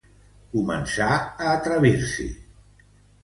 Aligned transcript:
Comença 0.53 1.09
a 1.17 1.51
atrevir-s'hi. 1.57 2.27